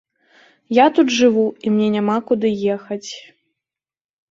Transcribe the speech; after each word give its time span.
Я 0.77 0.85
тут 0.99 1.07
жыву 1.17 1.43
і 1.67 1.75
мне 1.75 1.87
няма 1.97 2.17
куды 2.33 2.53
ехаць. 2.79 3.05